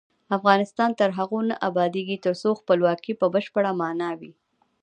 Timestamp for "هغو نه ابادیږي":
1.17-2.17